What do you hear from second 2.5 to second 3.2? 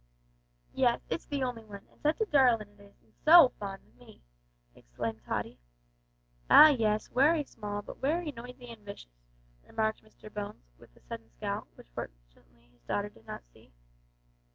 it is, and